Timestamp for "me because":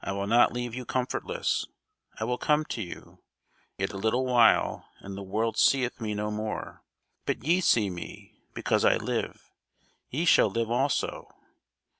7.90-8.84